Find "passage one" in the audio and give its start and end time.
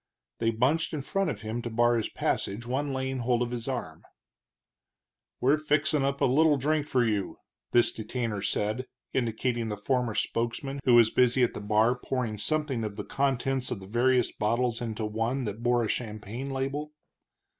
2.09-2.91